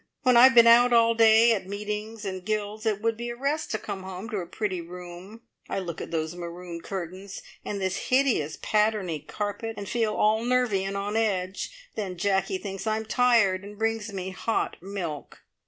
When 0.23 0.35
I've 0.35 0.55
been 0.55 0.65
out 0.65 0.93
all 0.93 1.13
the 1.13 1.19
day 1.23 1.51
at 1.51 1.67
meetings 1.67 2.25
and 2.25 2.43
guilds, 2.43 2.87
it 2.87 3.03
would 3.03 3.15
be 3.17 3.29
a 3.29 3.35
rest 3.35 3.69
to 3.69 3.77
come 3.77 4.01
home 4.01 4.31
to 4.31 4.37
a 4.37 4.47
pretty 4.47 4.81
room. 4.81 5.41
I 5.69 5.77
look 5.77 6.01
at 6.01 6.09
those 6.09 6.33
maroon 6.35 6.81
curtains, 6.81 7.43
and 7.63 7.79
this 7.79 8.09
hideous 8.09 8.57
patterny 8.63 9.19
carpet, 9.19 9.75
and 9.77 9.87
feel 9.87 10.15
all 10.15 10.43
nervy 10.43 10.83
and 10.85 10.97
on 10.97 11.15
edge; 11.15 11.69
then 11.93 12.17
Jacky 12.17 12.57
thinks 12.57 12.87
I 12.87 12.95
am 12.97 13.05
tired, 13.05 13.63
and 13.63 13.77
brings 13.77 14.11
me 14.11 14.31
hot 14.31 14.75
milk." 14.81 15.43